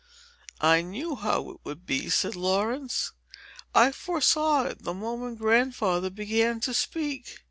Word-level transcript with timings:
"I 0.59 0.81
knew 0.81 1.13
how 1.15 1.51
it 1.51 1.57
would 1.63 1.85
be," 1.85 2.09
said 2.09 2.35
Laurence; 2.35 3.11
"I 3.75 3.91
foresaw 3.91 4.63
it, 4.63 4.81
the 4.81 4.95
moment 4.95 5.37
Grandfather 5.37 6.09
began 6.09 6.59
to 6.61 6.73
speak." 6.73 7.37